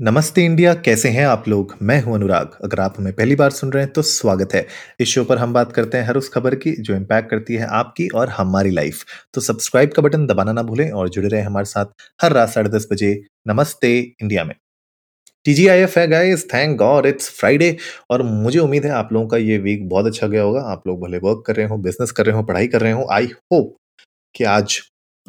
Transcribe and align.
नमस्ते 0.00 0.44
इंडिया, 0.44 0.72
कैसे 0.74 1.08
हैं 1.08 1.24
आप 1.26 1.48
लोग? 1.48 1.74
मैं 1.82 2.00
हूँ 2.02 2.14
अनुराग। 2.14 2.50
अगर 2.64 2.80
आप 2.80 2.94
हमें 2.98 3.12
पहली 3.12 3.34
बार 3.36 3.50
सुन 3.50 3.72
रहे 3.72 3.82
हैं 3.84 3.92
तो 3.92 4.02
स्वागत 4.02 4.54
है। 4.54 4.66
इस 5.00 5.08
शो 5.08 5.24
पर 5.24 5.38
हम 5.38 5.52
बात 5.52 5.72
करते 5.72 5.98
हैं 5.98 6.06
हर 6.06 6.16
उस 6.16 6.28
खबर 6.28 6.54
की 6.54 6.72
जो 6.72 6.94
इम्पैक्ट 6.94 7.30
करती 7.30 7.54
है 7.54 7.66
आपकी 7.70 8.06
और 8.08 8.28
हमारी 8.28 8.70
लाइफ 8.70 9.04
तो 9.34 9.40
सब्सक्राइब 9.40 9.90
का 9.92 10.02
बटन 10.02 10.26
दबाना 10.26 10.52
ना 10.52 10.62
भूलें 10.62 10.90
और 10.90 11.08
जुड़े 11.08 11.28
रहे 11.28 11.40
हमारे 11.40 11.64
साथ 11.64 11.86
हर 12.22 12.32
रात 12.32 12.48
साढ़े 12.48 12.70
दस 12.70 12.88
बजे 12.92 13.12
नमस्ते 13.48 13.98
इंडिया 13.98 14.44
में। 14.44 14.54
टी 14.54 15.50
टीजीआईएफ 15.52 15.98
है 15.98 16.06
guys 16.08 16.46
thank 16.54 16.78
God 16.78 17.06
it's 17.06 17.30
Friday 17.30 17.76
और 18.10 18.22
मुझे 18.22 18.58
उम्मीद 18.58 18.84
है 18.84 18.92
आप 18.92 19.12
लोगों 19.12 19.26
का 19.28 19.36
ये 19.36 19.58
वीक 19.58 19.88
बहुत 19.88 20.06
अच्छा 20.06 20.26
गया 20.26 20.42
होगा। 20.42 20.60
आप 20.62 20.86
लोग 20.86 21.00
भले 21.00 21.18
वर्क 21.18 21.42
कर 21.46 21.56
रहे 21.56 21.66
हो 21.66 21.76
बिज़नेस 21.78 22.10
कर 22.10 22.26
रहे 22.26 22.36
हो, 22.36 22.42
पढ़ाई 22.42 22.66
कर 22.66 22.80
रहे 22.80 22.92
हो 22.92 23.06
आई 23.12 23.26
होप 23.26 23.76
कि 24.34 24.44
आज 24.46 24.80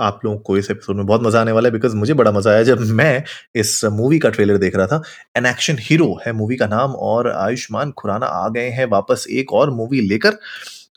आप 0.01 0.19
लोगों 0.25 0.37
को 0.37 0.57
इस 0.57 0.71
एपिसोड 0.71 0.95
में 0.95 1.05
बहुत 1.05 1.23
मज़ा 1.23 1.41
आने 1.41 1.51
वाला 1.51 1.67
है 1.67 1.73
बिकॉज़ 1.73 1.95
मुझे 1.95 2.13
बड़ा 2.13 2.31
मज़ा 2.31 2.51
आया 2.51 2.63
जब 2.63 2.79
मैं 2.79 3.23
इस 3.55 3.83
मूवी 3.85 4.19
का 4.19 4.29
ट्रेलर 4.29 4.57
देख 4.57 4.75
रहा 4.75 4.87
था। 4.87 5.01
एन 5.37 5.45
एक्शन 5.45 5.77
हीरो 5.79 6.19
है 6.25 6.33
मूवी 6.33 6.55
का 6.55 6.67
नाम 6.67 6.91
और 6.91 7.31
आयुष्मान 7.31 7.91
खुराना 7.91 8.25
आ 8.25 8.47
गए 8.49 8.69
हैं 8.69 8.85
वापस 8.85 9.25
एक 9.29 9.53
और 9.53 9.71
मूवी 9.71 10.01
लेकर। 10.01 10.37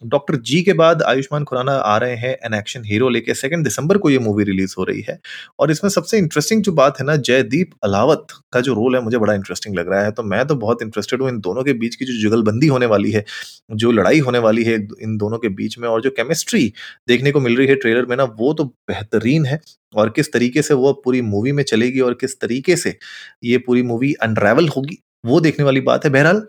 डॉक्टर 0.03 0.37
जी 0.37 0.61
के 0.63 0.73
बाद 0.73 1.03
आयुष्मान 1.03 1.45
खुराना 1.45 1.73
आ 1.73 1.97
रहे 1.99 2.15
हैं 2.17 2.37
एन 2.45 2.55
एक्शन 2.55 2.83
हीरो 2.85 3.09
लेके। 3.09 3.35
सेकंड 3.35 3.65
दिसंबर 3.65 3.99
को 3.99 4.11
ये 4.11 4.19
मूवी 4.19 4.45
रिलीज़ 4.45 4.75
हो 4.79 4.85
रही 4.85 5.01
है। 5.01 5.19
और 5.59 5.71
इसमें 5.71 5.91
सबसे 5.91 6.19
इंटरेस्टिंग 6.19 6.63
जो 6.63 6.73
बात 6.73 6.99
है 7.01 7.07
ना, 7.07 7.17
जयदीप 7.17 7.71
अलावत 7.85 8.27
का 8.53 8.61
जो 8.61 8.75
रोल 8.75 8.97
है, 8.97 9.03
मुझे 9.03 9.19
बड़ा 9.19 9.35
इंटरेस्टिंग 9.35 9.77
लग 9.77 9.89
रहा 9.89 10.03
है। 10.05 10.11
तो 10.11 10.23
मैं 10.23 10.47
तो 10.47 10.55
बहुत 10.57 10.83
इंटरेस्टेड 10.83 11.23
हूँ 11.23 11.29
इन 11.29 11.39
दोनों 11.41 11.63
के 11.65 11.73
बीच 11.75 11.95
की 11.95 12.05
जो 12.05 12.21
जुगलबंदी 12.21 12.67
होने 12.67 12.87
वाली 12.87 13.11
है, 13.11 13.25
जो 13.73 13.93
लड़ाई 13.93 14.19
होने 14.19 14.39
वाली 14.39 14.65
है 14.65 14.75
इन 14.75 15.17
दोनों 15.17 15.39
के 15.39 15.49
बीच 15.55 15.79
में। 15.79 15.89
और 15.89 16.03
जो 16.03 16.11
केमिस्ट्री 16.11 16.73
देखने 17.09 17.33
को 17.33 17.41
मिल 17.41 17.57
रही 17.57 17.67
है 17.67 17.75
ट्रेलर 17.75 18.07
में 18.07 18.17
ना, 18.17 18.25
वो 18.25 18.53
तो 18.53 18.65
बेहतरीन 18.65 19.47
है। 19.47 19.61
और 19.95 20.11
किस 20.11 20.33
तरीके 20.33 20.63
से 20.63 20.75
वो 20.75 20.93
पूरी 21.05 21.21
मूवी 21.23 21.53
में 21.53 21.63
चलेगी 21.65 22.01
और 22.01 22.15
किस 22.15 22.41
तरीके 22.41 22.77
से 22.77 22.97
ये 23.45 23.59
पूरी 23.59 23.83
मूवी 23.83 24.13
अनरेवल 24.23 24.69
होगी, 24.69 24.99
वो 25.25 25.41
देखने 25.41 25.65
वाली 25.65 25.81
बात 25.83 26.05
है। 26.05 26.11
बहरहाल 26.11 26.47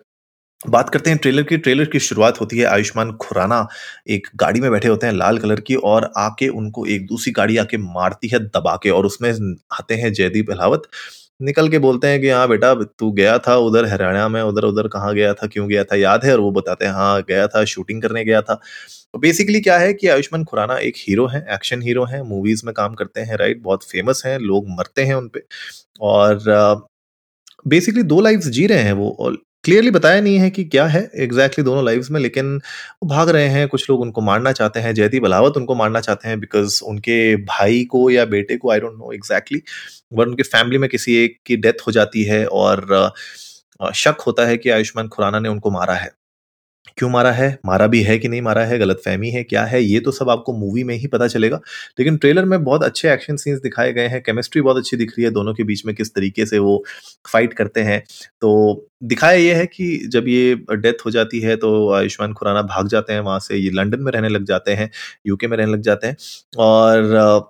बात 0.61 0.89
करते 0.89 1.09
हैं 1.09 1.19
ट्रेलर 1.19 1.43
की। 1.43 1.57
ट्रेलर 1.57 1.85
की 1.85 1.99
शुरुआत 1.99 2.39
होती 2.41 2.57
है 2.57 2.65
आयुष्मान 2.65 3.11
खुराना 3.21 3.67
एक 4.09 4.27
गाड़ी 4.35 4.61
में 4.61 4.69
बैठे 4.71 4.87
होते 4.87 5.07
हैं 5.07 5.13
लाल 5.13 5.37
कलर 5.37 5.59
की 5.61 5.75
और 5.85 6.11
आके 6.17 6.47
उनको 6.49 6.85
एक 6.85 7.05
दूसरी 7.07 7.31
गाड़ी 7.33 7.57
आके 7.57 7.77
मारती 7.77 8.27
है 8.27 8.39
दबा 8.39 8.75
के 8.83 8.89
और 8.89 9.05
उसमें 9.05 9.31
आते 9.73 9.95
हैं 9.95 10.11
जयदीप 10.13 10.51
अलावत 10.51 10.87
निकल 11.41 11.69
के 11.69 11.79
बोलते 11.79 12.07
हैं 12.07 12.19
कि 12.21 12.29
हाँ 12.29 12.47
बेटा, 12.49 12.73
तू 12.73 13.11
गया 13.11 13.37
था 13.39 13.55
उधर 13.57 13.85
हरियाणा 13.85 14.27
में, 14.29 14.41
उधर 14.41 14.63
उधर 14.63 14.87
कहाँ 14.87 15.13
गया 15.15 15.33
था, 15.33 15.47
क्यों 15.47 15.67
गया 15.69 15.83
था, 15.83 15.95
याद 15.95 16.25
है? 16.25 16.33
और 16.33 16.39
वो 16.39 16.51
बताते 16.51 16.85
हैं 16.85 16.91
हाँ 16.93 17.21
गया 17.29 17.47
था 17.47 17.63
शूटिंग 17.65 18.01
करने 18.01 18.23
गया 18.25 18.41
था। 18.41 18.55
तो 19.13 19.19
बेसिकली 19.19 19.61
क्या 19.61 19.77
है 19.77 19.93
कि 19.93 20.07
आयुष्मान 20.07 20.43
खुराना 20.43 20.77
एक 20.79 20.95
हीरो 20.97 21.27
है 21.27 21.45
एक्शन 21.53 21.81
हीरो 21.81 22.05
हैं 22.05 22.21
मूवीज़ 22.23 22.65
में 22.65 22.73
काम 22.73 22.93
करते 22.95 23.21
हैं 23.21 23.37
राइट 23.37 23.61
बहुत 23.63 23.83
फ़ेमस 23.83 24.23
हैं, 24.25 24.37
लोग 24.39 24.65
मरते 24.69 25.03
हैं 25.03 25.15
उनपे। 25.15 25.41
और 26.01 26.87
बेसिकली 27.67 28.03
दो 28.03 28.21
लाइफ्स 28.21 28.47
जी 28.49 28.67
रहे 28.67 28.83
हैं 28.83 28.93
वो 28.93 29.15
और 29.19 29.37
क्लियरली 29.65 29.91
बताया 29.91 30.19
नहीं 30.21 30.37
है 30.39 30.49
कि 30.49 30.63
क्या 30.65 30.85
है 30.85 30.99
एग्जैक्टली 30.99 31.25
exactly 31.25 31.63
दोनों 31.65 31.85
लाइव्स 31.85 32.09
में, 32.11 32.19
लेकिन 32.19 32.55
वो 32.55 33.07
भाग 33.09 33.29
रहे 33.29 33.47
हैं, 33.47 33.67
कुछ 33.67 33.89
लोग 33.89 34.01
उनको 34.01 34.21
मारना 34.21 34.51
चाहते 34.51 34.79
हैं, 34.79 34.93
जयदीप 34.93 35.23
बलावत 35.23 35.57
उनको 35.57 35.75
मारना 35.75 35.99
चाहते 35.99 36.27
हैं 36.27 36.39
बिकॉज़ 36.39 36.81
उनके 36.83 37.35
भाई 37.45 37.83
को 37.85 38.09
या 38.09 38.25
बेटे 38.25 38.57
को 38.57 38.71
I 38.71 38.79
don't 38.79 38.93
know 38.93 39.11
exactly 39.11 39.61
but 40.13 40.27
उनके 40.27 40.43
फैमिली 40.43 40.77
में 40.77 40.89
किसी 40.89 41.15
एक 41.23 41.37
की 41.45 41.57
डेथ 41.57 41.87
हो 41.87 41.91
जाती 41.91 42.23
है 42.23 42.45
और 42.47 43.11
शक 43.95 44.21
होता 44.27 44.45
है 44.45 44.57
कि 44.57 44.69
आयुष्मान 44.69 45.07
खुराना 45.07 45.39
ने 45.39 45.49
उनको 45.49 45.71
मारा 45.71 45.93
है। 45.93 46.11
क्यों 46.97 47.09
मारा 47.09 47.31
है? 47.31 47.47
मारा 47.65 47.87
भी 47.87 48.01
है 48.03 48.17
कि 48.19 48.27
नहीं 48.27 48.41
मारा 48.41 48.63
है? 48.65 48.77
गलत 48.79 49.01
फहमी 49.05 49.29
है? 49.29 49.43
क्या 49.43 49.63
है? 49.65 49.81
ये 49.83 49.99
तो 49.99 50.11
सब 50.11 50.29
आपको 50.29 50.53
मूवी 50.53 50.83
में 50.83 50.95
ही 50.95 51.07
पता 51.07 51.27
चलेगा। 51.27 51.59
लेकिन 51.99 52.17
ट्रेलर 52.17 52.45
में 52.45 52.63
बहुत 52.63 52.83
अच्छे 52.83 53.11
एक्शन 53.13 53.35
सीन्स 53.35 53.59
दिखाए 53.61 53.93
गए 53.93 54.07
हैं। 54.07 54.21
केमिस्ट्री 54.23 54.61
बहुत 54.61 54.77
अच्छी 54.77 54.97
दिख 54.97 55.11
रही 55.11 55.23
है। 55.25 55.31
दोनों 55.31 55.53
के 55.53 55.63
बीच 55.63 55.85
में 55.85 55.95
किस 55.95 56.13
तरीके 56.15 56.45
से 56.45 56.59
वो 56.59 56.83
फाइट 57.33 57.53
करते 57.53 57.81
हैं। 57.81 57.99
तो 58.41 58.85
दिखाया 59.03 59.37
ये 59.37 59.53
है 59.55 59.65
कि 59.65 59.97
जब 60.07 60.27
ये 60.27 60.55
डेथ 60.71 61.05
हो 61.05 61.11
जाती 61.11 61.39
है 61.39 61.55
तो 61.55 61.91
आयुष्मान 61.93 62.33
खुराना 62.33 62.61
भाग 62.61 62.87
जाते 62.87 63.13
हैं 63.13 63.19
वहाँ 63.19 63.39
से। 63.39 63.57
ये 63.57 63.69
लंडन 63.73 63.99
में 63.99 64.11
रहने 64.11 64.29
लग 64.29 64.45
जाते 64.45 64.73
हैं। 64.73 64.89
यूके 65.27 65.47
में 65.47 65.57
रहने 65.57 65.71
लग 65.73 65.81
जाते 65.81 66.07
हैं। 66.07 66.17
और 66.57 67.49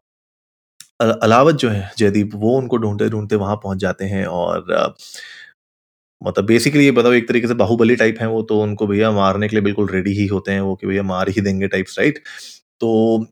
अलावत 1.24 1.56
जो 1.56 1.69
है, 1.69 1.91
जयदीप, 1.97 2.31
वो 2.35 2.57
उनको 2.57 2.78
ढूंढते 2.78 3.09
ढूंढते 3.09 3.35
वहाँ 3.35 3.56
पहुँच 3.56 3.78
जाते 3.78 4.06
हैं। 4.06 4.25
और 4.25 4.95
मतलब 6.25 6.46
बेसिकली 6.46 6.86
ये 6.86 6.91
बताओ, 6.94 7.13
एक 7.13 7.28
तरीके 7.28 7.47
से 7.47 7.53
बाहुबली 7.56 7.96
टाइप 7.96 8.18
है 8.22 8.28
वो 8.30 8.41
तो 8.44 8.62
उनको 8.62 8.88
भैया 8.88 9.12
मारने 9.13 9.47
के 9.47 9.56
लिए 9.56 9.63
बिल्कुल 9.63 9.90
रेडी 9.90 10.13
ही 10.16 10.25
होते 10.28 10.52
हैं 10.52 10.62
वो 10.62 10.75
कि 10.75 10.88
भैया 10.88 11.03
मार 11.06 11.30
ही 11.31 11.41
देंगे 11.41 11.68
टाइप्स 11.69 12.00
राइट 12.00 12.19
तो 12.81 13.25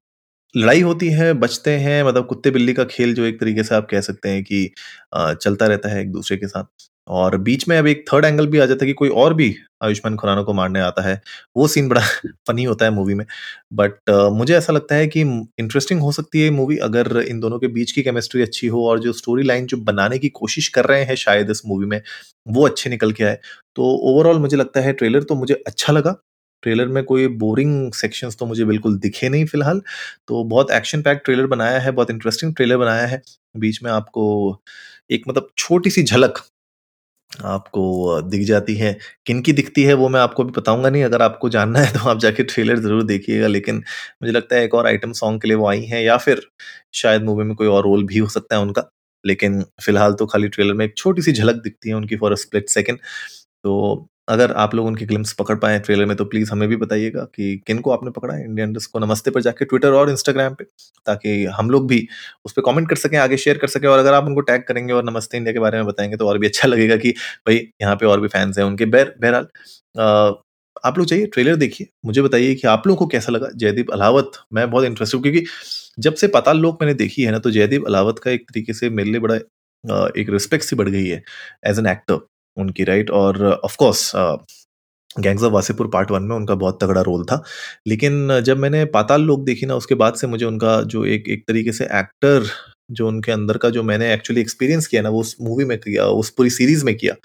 लड़ाई 0.55 0.81
होती 0.81 1.09
है, 1.11 1.33
बचते 1.35 1.71
हैं 1.79 2.03
मतलब 2.03 2.25
कुत्ते 2.27 2.51
बिल्ली 2.51 2.73
का 2.73 2.83
खेल 2.85 3.13
जो 3.15 3.25
एक 3.25 3.39
तरीके 3.39 3.63
से 3.63 3.75
आप 3.75 3.87
कह 3.91 4.01
सकते 4.01 4.29
हैं 4.29 4.43
कि 4.45 4.69
चलता 5.15 5.67
रहता 5.67 5.89
है 5.89 6.01
एक 6.01 6.11
दूसरे 6.11 6.37
के 6.37 6.47
साथ। 6.47 6.65
और 7.07 7.37
बीच 7.37 7.67
में 7.67 7.77
अब 7.77 7.87
एक 7.87 8.05
थर्ड 8.13 8.25
एंगल 8.25 8.47
भी 8.47 8.59
आ 8.59 8.65
जाता 8.65 8.85
है 8.85 8.87
कि 8.87 8.93
कोई 8.93 9.09
और 9.09 9.33
भी 9.33 9.55
आयुष्मान 9.83 10.15
खुराना 10.15 10.43
को 10.43 10.53
मारने 10.53 10.79
आता 10.79 11.01
है। 11.01 11.21
वो 11.57 11.67
सीन 11.67 11.89
बड़ा 11.89 12.01
फनी 12.47 12.63
होता 12.63 12.85
है 12.85 12.91
मूवी 12.91 13.13
में। 13.13 13.25
बट 13.73 13.93
uh, 14.11 14.31
मुझे 14.31 14.55
ऐसा 14.57 14.73
लगता 14.73 14.95
है 14.95 15.07
कि 15.07 15.21
इंटरेस्टिंग 15.59 16.01
हो 16.01 16.11
सकती 16.11 16.41
है 16.41 16.49
मूवी 16.49 16.77
अगर 16.77 17.17
इन 17.29 17.39
दोनों 17.39 17.59
के 17.59 17.67
बीच 17.67 17.91
की 17.91 18.03
केमिस्ट्री 18.03 18.41
अच्छी 18.41 18.67
हो 18.67 18.87
और 18.89 18.99
जो 18.99 19.13
स्टोरी 19.13 19.43
लाइन 19.43 19.65
जो 19.65 19.77
बनाने 19.77 20.17
की 20.19 20.29
कोशिश 20.29 20.67
कर 20.67 20.85
रहे 20.85 21.03
हैं 21.03 21.15
शायद 21.15 21.49
इस 21.49 21.61
मूवी 21.67 21.85
में 21.85 22.01
वो 22.47 22.65
अच्छे 22.67 22.89
निकल 22.89 23.11
के 23.11 23.23
आए। 23.23 23.39
तो 23.75 23.83
ओवरऑल 23.83 24.39
मुझे 24.39 24.57
लगता 24.57 24.81
है 24.81 24.93
ट्रेलर 24.93 25.23
तो 25.23 25.35
मुझे 25.35 25.53
अच्छा 25.67 25.93
लगा। 25.93 26.15
ट्रेलर 26.63 26.87
में 26.87 27.03
कोई 27.03 27.27
बोरिंग 27.27 27.93
सेक्शंस 27.93 28.37
तो 28.39 28.45
मुझे 28.45 28.65
बिल्कुल 28.65 28.97
दिखे 28.99 29.29
नहीं 29.29 29.45
फ़िलहाल। 29.45 29.81
तो 30.27 30.43
बहुत 30.43 30.71
एक्शन 30.71 31.01
पैक 31.01 31.21
ट्रेलर 31.25 31.47
बनाया 31.47 31.79
है 31.79 31.91
बहुत 31.91 32.09
इंटरेस्टिंग 32.09 32.55
ट्रेलर 32.55 32.77
बनाया 32.77 33.05
है। 33.07 33.21
बीच 33.57 33.83
में 33.83 33.91
आपको 33.91 34.25
एक 35.11 35.23
मतलब 35.29 35.49
छोटी 35.57 35.89
सी 35.89 36.03
झलक 36.03 36.39
आपको 37.35 38.21
दिख 38.23 38.43
जाती 38.47 38.75
है। 38.75 38.97
किन 39.27 39.41
की 39.41 39.53
दिखती 39.53 39.83
है 39.83 39.93
वो 39.95 40.09
मैं 40.09 40.19
आपको 40.19 40.43
भी 40.43 40.51
बताऊँगा 40.53 40.89
नहीं। 40.89 41.03
अगर 41.03 41.21
आपको 41.21 41.49
जानना 41.49 41.79
है 41.79 41.93
तो 41.93 42.09
आप 42.09 42.19
जाके 42.19 42.43
ट्रेलर 42.45 42.79
ज़रूर 42.79 43.03
देखिएगा। 43.05 43.47
लेकिन 43.47 43.75
मुझे 44.21 44.31
लगता 44.31 44.55
है 44.55 44.63
एक 44.65 44.73
और 44.75 44.87
आइटम 44.87 45.11
सॉन्ग 45.13 45.41
के 45.41 45.47
लिए 45.47 45.57
वो 45.57 45.67
आई 45.69 45.83
हैं 45.85 46.01
या 46.03 46.17
फिर 46.19 46.41
शायद 46.95 47.23
मूवी 47.23 47.43
में 47.45 47.55
कोई 47.55 47.67
और 47.67 47.83
रोल 47.83 48.05
भी 48.07 48.17
हो 48.17 48.27
सकता 48.29 48.55
है 48.55 48.61
उनका। 48.61 48.89
लेकिन 49.23 49.61
फ़िलहाल 49.85 50.13
तो 50.13 50.25
खाली 50.25 50.47
ट्रेलर 50.49 50.73
में 50.73 50.85
एक 50.85 50.97
छोटी 50.97 51.21
सी 51.21 51.31
झलक 51.31 51.61
दिखती 51.63 51.89
है 51.89 51.95
उनकी 51.95 52.15
फॉर 52.17 52.31
अ 52.31 52.35
स्प्लिट 52.37 52.69
सेकेंड। 52.69 52.99
तो 53.63 54.07
अगर 54.27 54.51
आप 54.53 54.73
लोग 54.75 54.85
उनकी 54.87 55.05
ग्लिम्स 55.05 55.31
पकड़ 55.33 55.55
पाए 55.59 55.79
ट्रेलर 55.79 56.05
में 56.05 56.15
तो 56.17 56.25
प्लीज़ 56.25 56.51
हमें 56.51 56.67
भी 56.69 56.75
बताइएगा 56.75 57.23
कि 57.25 57.55
किन 57.67 57.79
को 57.79 57.91
आपने 57.91 58.11
पकड़ा 58.11 58.33
है 58.33 58.43
इंडियन 58.45 58.73
को 58.93 58.99
नमस्ते 58.99 59.31
पर 59.31 59.41
जाके 59.41 59.65
ट्विटर 59.65 59.93
और 59.93 60.09
इंस्टाग्राम 60.09 60.53
पे, 60.53 60.63
ताकि 61.07 61.43
हम 61.47 61.69
लोग 61.69 61.87
भी 61.87 62.07
उस 62.45 62.53
पर 62.53 62.61
कॉमेंट 62.61 62.89
कर 62.89 62.95
सकें, 62.95 63.17
आगे 63.17 63.37
शेयर 63.37 63.57
कर 63.57 63.67
सकें, 63.67 63.87
और 63.87 63.99
अगर 63.99 64.13
आप 64.13 64.25
उनको 64.25 64.41
टैग 64.41 64.63
करेंगे 64.67 64.93
और 64.93 65.03
नमस्ते 65.05 65.37
इंडिया 65.37 65.53
के 65.53 65.59
बारे 65.59 65.77
में 65.77 65.85
बताएँगे 65.87 66.17
तो 66.17 66.27
और 66.27 66.37
भी 66.39 66.47
अच्छा 66.47 66.67
लगेगा 66.67 66.97
कि 66.97 67.11
भाई 67.47 67.55
यहाँ 67.81 67.95
पे 67.95 68.05
और 68.05 68.21
भी 68.21 68.27
फैंस 68.29 68.57
हैं 68.57 68.65
उनके। 68.65 68.85
बैर 68.87 69.15
बहरहाल 69.21 69.47
आप 70.85 70.97
लोग 70.97 71.07
चाहिए 71.07 71.25
ट्रेलर 71.25 71.55
देखिए। 71.55 71.87
मुझे 72.05 72.21
बताइए 72.21 72.55
कि 72.55 72.67
आप 72.67 72.87
लोगों 72.87 72.97
को 72.99 73.07
कैसा 73.07 73.31
लगा? 73.31 73.49
जयदीप 73.55 73.91
अलावत, 73.91 74.31
मैं 74.53 74.69
बहुत 74.71 74.85
इंटरेस्टेड 74.85 75.21
क्योंकि 75.21 75.45
जब 75.99 76.13
से 76.15 76.27
पता 76.29 76.53
लोग 76.53 76.77
मैंने 76.81 76.93
देखी 76.95 77.23
है 77.23 77.31
ना 77.31 77.39
तो 77.39 77.51
जयदीप 77.51 77.85
अलावत 77.87 78.19
का 78.19 78.31
एक 78.31 78.49
तरीके 78.49 78.73
से 78.73 78.89
मेरे 78.91 79.09
लिए 79.11 79.19
बड़ा 79.21 79.35
एक 80.17 80.29
रिस्पेक्ट 80.29 80.65
सी 80.65 80.75
बढ़ 80.75 80.89
गई 80.89 81.07
है 81.07 81.23
एज 81.67 81.79
एन 81.79 81.87
एक्टर 81.87 82.19
उनकी 82.57 82.83
राइट 82.83 83.09
और 83.13 83.43
of 83.55 83.75
course 83.77 84.11
gangs 85.15 85.43
of 85.43 85.53
Wasseypur 85.53 85.87
part 85.87 86.11
one 86.11 86.23
में 86.23 86.35
उनका 86.35 86.55
बहुत 86.55 86.79
तगड़ा 86.83 87.01
रोल 87.01 87.23
था। 87.25 87.43
लेकिन, 87.87 88.41
जब 88.41 88.57
मैंने 88.59 88.85
पाताल 88.87 89.21
लोग 89.23 89.45
देखी 89.45 89.65
ना, 89.65 89.75
उसके 89.75 89.95
बाद 89.95 90.15
से 90.15 90.27
मुझे 90.27 90.45
उनका 90.45 90.81
जो 90.87 91.05
एक 91.07 91.29
एक 91.29 91.43
तरीके 91.47 91.71
से 91.73 91.85
एक्टर 91.99 92.45
जो 92.91 93.07
उनके 93.07 93.31
अंदर 93.31 93.57
का 93.57 93.69
जो 93.69 93.83
मैंने 93.83 94.13
एक्चुअली 94.13 94.41
एक्सपीरियंस 94.41 94.87
किया 94.87 95.01
ना, 95.01 95.09
वो 95.09 95.19
उस 95.21 95.35
मूवी 95.41 95.65
में 95.65 95.77
किया, 95.79 96.05
उस 96.07 96.29
पूरी 96.31 96.49
सीरीज़ 96.51 96.85
में 96.85 96.95
किया। 96.97 97.15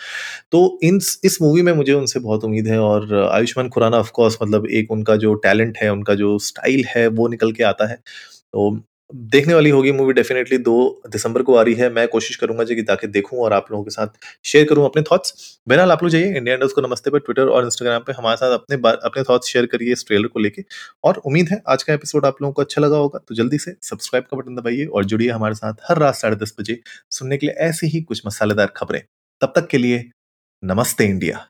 तो 0.53 0.79
इन, 0.85 0.97
इस 1.25 1.39
मूवी 1.43 1.63
में 1.63 1.73
मुझे 1.75 1.93
उनसे 1.95 2.21
बहुत 2.21 2.45
उम्मीद 2.45 2.69
है 2.69 2.79
और 2.81 3.15
आयुष्मान 3.33 3.69
खुराना 3.71 3.99
ऑफ़ 3.99 4.11
कोर्स 4.15 4.39
मतलब 4.43 4.67
एक 4.73 4.93
उनका 4.93 5.17
जो 5.19 5.35
टैलेंट 5.41 5.79
है, 5.83 5.93
उनका 5.93 6.15
जो 6.17 6.39
स्टाइल 6.41 6.85
है, 6.89 7.07
वो 7.09 7.29
निकल 7.29 7.53
के 7.53 7.65
आता 7.65 7.89
है। 7.91 7.97
तो 8.55 8.71
देखने 9.11 9.55
वाली 9.55 9.71
होगी 9.71 9.93
मूवी 9.93 10.13
डेफिनेटली 10.13 10.57
दो 10.59 11.03
दिसंबर 11.09 11.43
को 11.43 11.55
आ 11.55 11.63
रही 11.63 11.75
है। 11.75 11.89
मैं 11.91 12.07
कोशिश 12.09 12.37
करूँगा 12.37 12.65
जी 12.65 12.83
ताकि 12.83 13.07
देखूँ 13.07 13.39
और 13.41 13.53
आप 13.53 13.71
लोगों 13.73 13.85
के 13.85 13.91
साथ 13.91 14.09
शेयर 14.45 14.67
करूँ 14.69 14.85
अपने 14.85 15.03
थॉट्स 15.03 15.59
बहरहाल 15.69 15.93
आप 15.93 16.03
लोग 16.03 16.11
जाइए 16.13 16.37
इंडिया 16.37 16.57
को 16.67 16.81
नमस्ते 16.81 17.11
पर 17.11 17.19
ट्विटर 17.19 17.49
और 17.49 17.65
इंस्टाग्राम 17.65 18.03
पे 18.03 18.13
हमारे 18.13 18.37
साथ 18.37 18.53
अपने 18.53 18.77
अपने 18.91 19.23
थॉट्स 19.23 19.49
शेयर 19.49 19.67
करिए 19.67 19.93
इस 19.93 20.07
ट्रेलर 20.07 20.27
को 20.27 20.41
लेके। 20.41 20.65
और 21.05 21.17
उम्मीद 21.17 21.49
है 21.49 21.63
आज 21.69 21.83
का 21.83 21.95
एपिसोड 21.95 22.27
आप 22.27 22.43
लोगों 22.43 22.53
को 22.53 22.63
अच्छा 22.63 22.83
लगा 22.83 22.97
होगा। 22.97 23.19
तो 23.19 23.35
जल्दी 23.35 23.59
से 23.59 23.75
सब्सक्राइब 23.83 24.25
का 24.25 24.37
बटन 24.37 24.57
दबाइए 24.57 24.85
और 24.85 25.05
जुड़िए 25.05 25.31
हमारे 25.31 25.55
साथ 25.55 25.91
हर 25.91 25.99
रात 25.99 26.15
साढ़े 26.15 26.37
दस 26.37 26.55
बजे 26.61 26.81
सुनने 27.11 27.37
के 27.37 27.47
लिए 27.47 27.55
ऐसी 27.69 27.87
ही 27.87 28.01
कुछ 28.03 28.23
मसालेदार 28.27 28.73
खबरें। 28.77 29.03
तब 29.41 29.53
तक 29.57 29.69
के 29.69 29.79
लिए 29.79 30.05
नमस्ते 30.63 31.05
इंडिया 31.05 31.47